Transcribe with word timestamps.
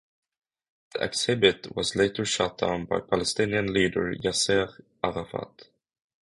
The 0.95 1.03
exhibit 1.03 1.75
was 1.75 1.95
later 1.95 2.25
shut 2.25 2.57
down 2.57 2.85
by 2.85 3.01
Palestinian 3.01 3.71
leader 3.71 4.11
Yasser 4.13 4.81
Arafat. 5.03 5.65